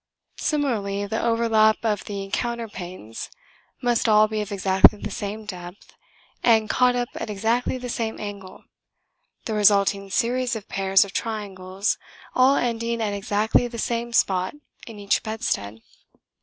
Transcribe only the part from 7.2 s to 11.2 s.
exactly the same angle, the resulting series of pairs of